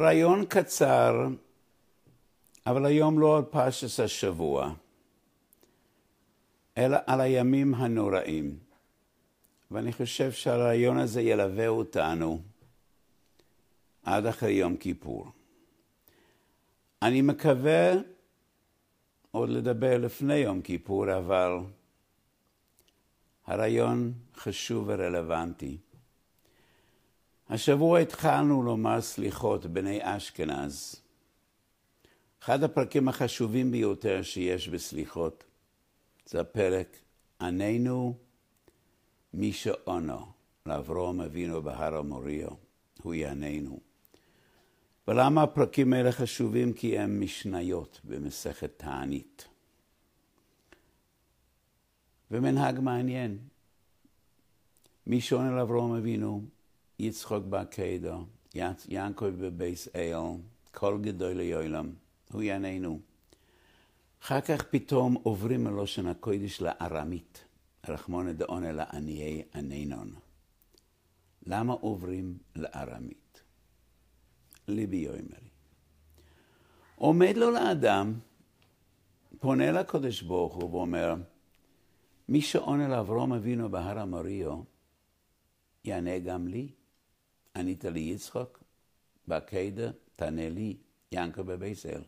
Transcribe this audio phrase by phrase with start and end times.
[0.00, 1.26] רעיון קצר,
[2.66, 4.72] אבל היום לא על פרשס השבוע,
[6.78, 8.58] אלא על הימים הנוראים.
[9.70, 12.40] ואני חושב שהרעיון הזה ילווה אותנו
[14.02, 15.26] עד אחרי יום כיפור.
[17.02, 17.92] אני מקווה
[19.30, 21.52] עוד לדבר לפני יום כיפור, אבל
[23.46, 25.76] הרעיון חשוב ורלוונטי.
[27.50, 31.02] השבוע התחלנו לומר סליחות בני אשכנז.
[32.42, 35.44] אחד הפרקים החשובים ביותר שיש בסליחות
[36.26, 36.96] זה הפרק
[37.40, 38.14] עננו
[39.34, 40.26] מי שעונו
[40.66, 42.48] לאברום אבינו בהר המוריו,
[43.02, 43.80] הוא יעננו.
[45.08, 46.72] ולמה הפרקים האלה חשובים?
[46.72, 49.48] כי הם משניות במסכת תענית.
[52.30, 53.38] ומנהג מעניין.
[55.06, 56.42] מי שעונה לאברום אבינו,
[57.00, 58.24] יצחוק בעקדו,
[58.88, 60.14] יעקב בבייס אל,
[60.70, 61.92] כל גדול ליועלם,
[62.32, 63.00] הוא יעננו.
[64.22, 67.44] אחר כך פתאום עוברים מלושן הקודש לארמית,
[67.88, 70.14] רחמונא דעונה לעניי ענינון.
[71.46, 73.42] למה עוברים לארמית?
[74.68, 75.48] ליבי יאמרי.
[76.96, 78.14] עומד לו לאדם,
[79.38, 81.14] פונה לקדוש ברוך הוא ואומר,
[82.28, 84.62] מי שעונה לאברום אבינו בהר המריו,
[85.84, 86.68] יענה גם לי.
[87.60, 88.62] ענית לי יצחוק,
[89.26, 90.76] בעקדה תענה לי,
[91.12, 92.02] ינקה בביסל.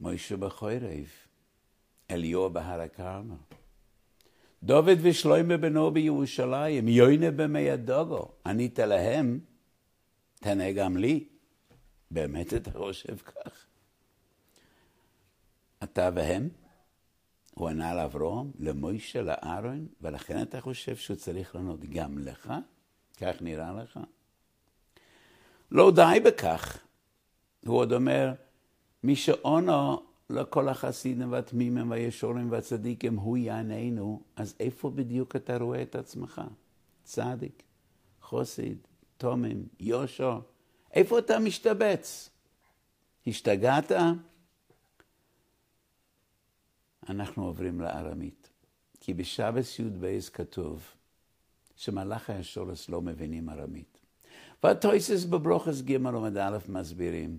[0.00, 1.06] מוישה בחורב,
[2.10, 3.34] אליהו בהר הכרמל.
[4.62, 9.40] דוד ושלוימה בנו בירושלים, יוינה במי הדוגו, ענית להם,
[10.34, 11.28] תענה גם לי.
[12.10, 13.66] באמת אתה חושב כך?
[15.82, 16.48] אתה והם?
[17.54, 22.52] הוא ענה לאברום, למוישה, לארון, ולכן אתה חושב שהוא צריך לענות גם לך?
[23.16, 24.00] כך נראה לך?
[25.70, 26.78] לא די בכך.
[27.66, 28.32] הוא עוד אומר,
[29.02, 35.94] מי שעונו לכל החסידים והתמימים והישורים והצדיקים, הוא יעננו, אז איפה בדיוק אתה רואה את
[35.96, 36.42] עצמך?
[37.04, 37.62] צדיק,
[38.22, 38.78] חוסיד,
[39.16, 40.40] תומם, יושר,
[40.92, 42.30] איפה אתה משתבץ?
[43.26, 43.92] השתגעת?
[47.08, 48.50] אנחנו עוברים לארמית.
[49.00, 50.86] כי בשבס י"ב כתוב
[51.76, 54.00] שמלאכי השורס לא מבינים ארמית.
[54.62, 57.38] והטויסס בברוכס ג' עומד א' מסבירים,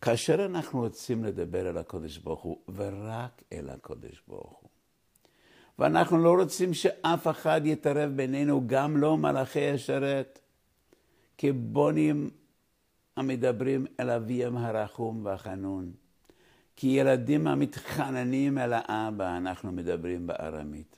[0.00, 4.70] כאשר אנחנו רוצים לדבר אל הקודש ברוך הוא, ורק אל הקודש ברוך הוא,
[5.78, 10.38] ואנחנו לא רוצים שאף אחד יתערב בינינו, גם לא מלאכי השרת,
[11.38, 12.30] כבונים
[13.16, 15.92] המדברים אל אביהם הרחום והחנון.
[16.76, 20.96] כי ילדים המתחננים אל האבא, אנחנו מדברים בארמית.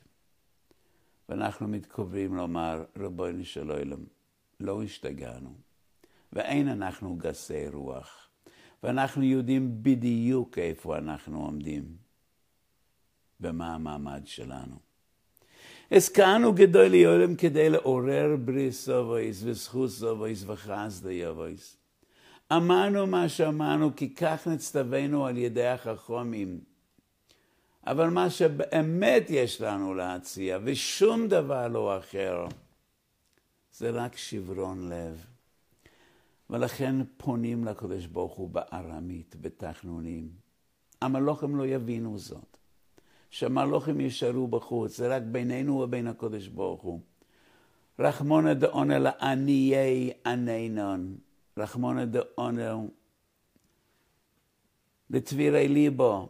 [1.29, 4.03] ואנחנו מתקרבים לומר, רבונו של עולם,
[4.59, 5.49] לא השתגענו,
[6.33, 8.29] ואין אנחנו גסי רוח,
[8.83, 11.83] ואנחנו יודעים בדיוק איפה אנחנו עומדים,
[13.41, 14.75] ומה המעמד שלנו.
[15.91, 21.77] הזכרנו גדול לעולם כדי לעורר בריס סובויס וזכות סובויס וחסדה יבויס.
[22.51, 26.68] אמרנו מה שאמרנו, כי כך נצטווינו על ידי החכמים.
[27.89, 32.47] אבל מה שבאמת יש לנו להציע, ושום דבר לא אחר,
[33.73, 35.25] זה רק שברון לב.
[36.49, 40.29] ולכן פונים לקדוש ברוך הוא בארמית, בתחנונים.
[41.01, 42.57] המלוכים לא יבינו זאת.
[43.29, 46.99] שהמלוכים יישארו בחוץ, זה רק בינינו ובין הקדוש ברוך הוא.
[47.99, 51.17] רחמונא דעונא לעניי ענינון.
[51.57, 52.77] רחמונא דעונר,
[55.09, 56.29] לצבירי ליבו,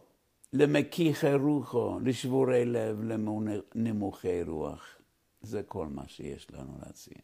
[0.53, 3.03] למקיחי רוחו, לשבורי לב,
[3.75, 4.85] לנמוכי רוח.
[5.41, 7.17] זה כל מה שיש לנו להציע.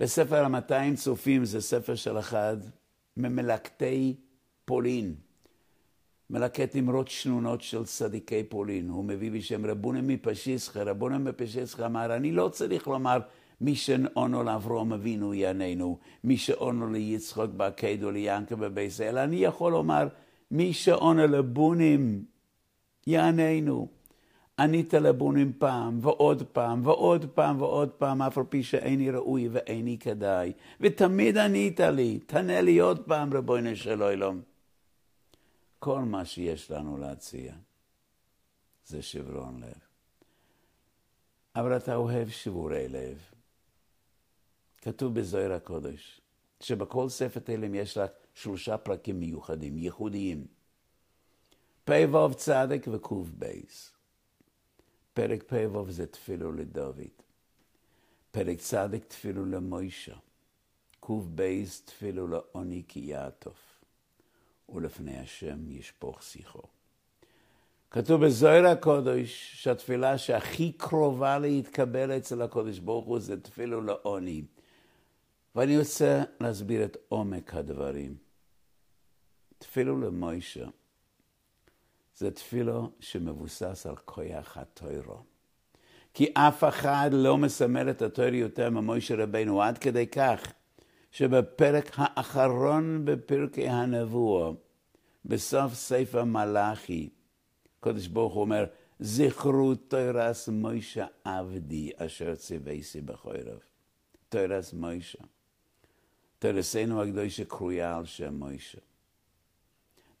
[0.00, 2.56] בספר המאתיים צופים זה ספר של אחד
[3.16, 4.16] ממלקטי
[4.64, 5.14] פולין.
[6.30, 8.88] מלקט אמרות שנונות של צדיקי פולין.
[8.88, 10.82] הוא מביא בשם רבונה מפשיסחה.
[10.82, 13.18] רבונה מפשיסחה אמר, אני לא צריך לומר
[13.60, 20.08] מי שעונו לאברום אבינו יעננו, מי שעונו ליצחוק בעקדו ליענקה בבייס אלא אני יכול לומר,
[20.50, 22.24] מי שעונו לבונים
[23.06, 23.88] יעננו.
[24.58, 29.98] ענית לבונים פעם, ועוד פעם, ועוד פעם, ועוד פעם, אף על פי שאיני ראוי ואיני
[29.98, 30.52] כדאי.
[30.80, 34.40] ותמיד ענית לי, תענה לי עוד פעם, רבונו של עולם.
[35.78, 37.54] כל מה שיש לנו להציע
[38.86, 39.78] זה שברון לב.
[41.56, 43.18] אבל אתה אוהב שבורי לב.
[44.78, 46.19] כתוב בזוהר הקודש,
[46.60, 50.46] שבכל ספר תהילים יש רק שלושה פרקים מיוחדים, ייחודיים.
[51.84, 53.46] פ"ו צדק וק"ב.
[55.14, 57.00] פרק פ"ו זה תפילו לדוד.
[58.30, 60.16] פרק צדק תפילו למוישה.
[61.00, 63.84] קבייס תפילו לעוני כי יעטוף,
[64.68, 66.62] ולפני השם ישפוך שיחו.
[67.90, 74.42] כתוב בזוהר הקודש שהתפילה שהכי קרובה להתקבל אצל הקודש ברוך הוא זה תפילו לעוני.
[75.54, 78.16] ואני רוצה להסביר את עומק הדברים.
[79.58, 80.66] תפילו למוישה
[82.16, 85.22] זה תפילו שמבוסס על כויח הטוירו.
[86.14, 90.52] כי אף אחד לא מסמל את הטוירו יותר ממוישה רבנו, עד כדי כך
[91.10, 94.50] שבפרק האחרון בפרקי הנבואה,
[95.24, 97.08] בסוף ספר מלאכי,
[97.78, 98.64] הקדוש ברוך הוא אומר,
[99.00, 103.58] זכרו תוירס מוישה עבדי אשר ציוויסי בחורב.
[104.28, 105.24] תוירס מוישה.
[106.40, 108.78] תוירסנו הקדושה קרויה על שם מוישה.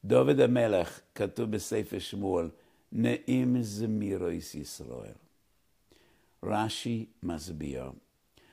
[0.04, 2.48] דוד המלך, כתוב בספר שמואל,
[2.92, 5.12] נעים זמירויס ישראל.
[6.42, 7.90] רש"י מסביר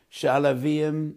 [0.09, 1.13] שהלווים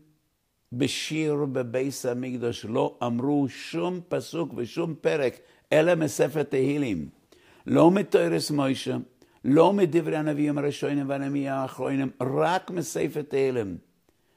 [0.72, 5.34] בשיר בביס המקדוש לא אמרו שום פסוק ושום פרק,
[5.72, 7.08] אלא מספר תהילים.
[7.66, 8.96] לא מתוירס מוישה,
[9.44, 13.89] לא מדברי הנביאים הראשונים והנביאים האחרונים, רק מספר תהילים.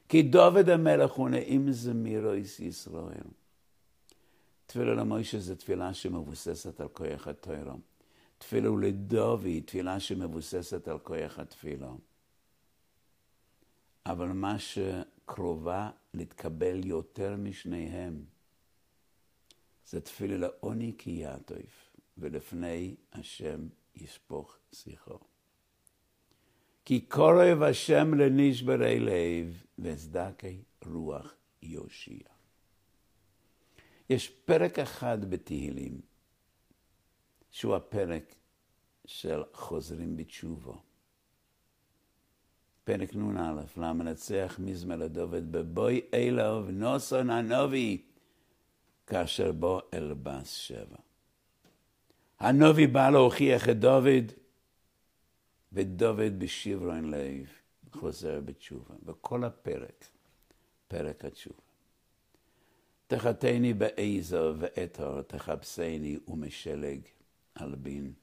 [0.10, 3.28] כי דוד המלך הוא נעים זמירויס ישראל.
[4.66, 7.76] תפילה למוישה זו תפילה שמבוססת על כוח התוירה.
[8.38, 11.92] תפילה לדוד, תפילה שמבוססת על כוח התפילה.
[14.06, 18.26] אבל מה שקרובה להתקבל יותר משניהם,
[19.88, 25.33] זה תפילה לעוני כי יעטוף, ולפני השם ישפוך שיחו.
[26.86, 32.24] כי קורב השם לנשברי לב, וצדקי רוח יושיע.
[34.10, 36.02] יש פרק אחד בתהילים,
[37.52, 38.36] שהוא הפרק
[39.06, 40.82] של חוזרים בתשובו.
[42.84, 48.02] פרק נ"א, למנצח מזמר לדוד, בבוי אלוב נוסון הנובי,
[49.08, 50.98] כאשר בו אלבס שבע.
[52.40, 54.32] הנובי בא להוכיח את דוד,
[55.74, 57.46] ודוד בשברון לב
[57.94, 58.96] חוזר בתשובה.
[59.06, 60.06] וכל הפרק,
[60.88, 61.62] פרק התשובה.
[63.08, 67.00] תחתני בעזר ואתר, תחפשני ומשלג
[67.56, 68.14] על בין.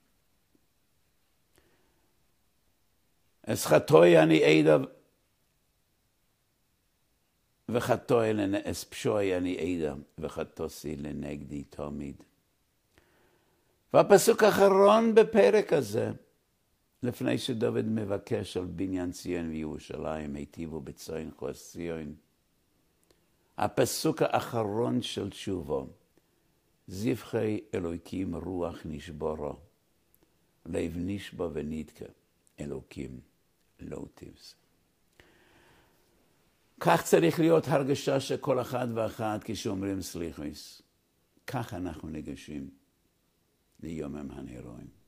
[3.47, 4.77] אסחתוי אני עדה
[7.69, 12.23] וחטוי לנאס פשוי אני עדה וחטוסי לנגדי תמיד.
[13.95, 16.11] והפסוק האחרון בפרק הזה,
[17.03, 22.15] לפני שדוד מבקש על בניין ציון וירושלים, היטיבו בציון חוס ציון.
[23.59, 25.87] הפסוק האחרון של תשובו,
[26.89, 29.57] זבחי אלוקים רוח נשבורו,
[30.67, 32.05] לב נשבע ונדקה,
[32.61, 33.21] אלוקים
[33.81, 34.55] לא תבזה.
[36.81, 40.83] כך צריך להיות הרגשה של כל אחד ואחת כשאומרים סליחוס.
[41.47, 42.71] כך אנחנו ניגשים
[43.83, 45.00] ליומם הנרואים.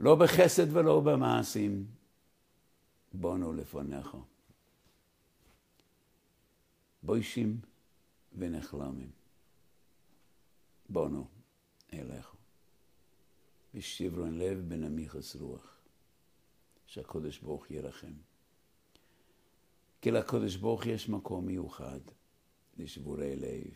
[0.00, 1.86] לא בחסד ולא במעשים,
[3.12, 4.16] בונו לפניך.
[7.02, 7.60] בוישים
[8.38, 9.10] ונחלמים.
[10.88, 11.26] בונו
[11.92, 12.34] אליך.
[13.74, 15.76] ושברון לב בנמיכוס רוח.
[16.86, 18.12] שהקודש ברוך ירחם.
[20.02, 22.00] כי לקודש ברוך יש מקום מיוחד
[22.76, 23.74] לשבורי לב.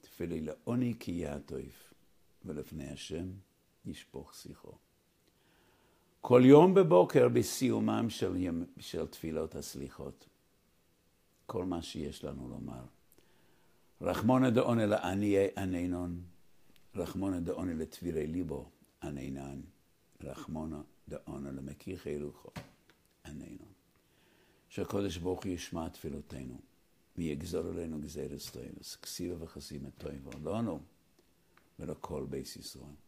[0.00, 1.94] תפילי לעוני כי יעטוף,
[2.44, 3.30] ולפני השם
[3.84, 4.87] ישפוך שיחו.
[6.20, 10.28] כל יום בבוקר בסיומם של, ימ, של תפילות הסליחות.
[11.46, 12.82] כל מה שיש לנו לומר.
[14.00, 16.20] רחמונא דעונה לעניי ענינון,
[16.94, 18.70] רחמונא דעונה לתבירי ליבו
[19.02, 19.60] ענינן,
[20.20, 22.50] רחמונא דעונה למכיחי רוחו
[23.24, 23.72] ענינון.
[24.68, 26.60] שהקודש ברוך הוא ישמע תפילותינו,
[27.16, 30.80] ויגזור עלינו גזירס טוינוס, כסיבה וחסימה טויבו, לנו
[31.78, 33.07] ולכל בייס ישראל.